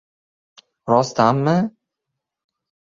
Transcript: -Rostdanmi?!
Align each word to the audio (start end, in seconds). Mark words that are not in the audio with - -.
-Rostdanmi?! 0.87 1.57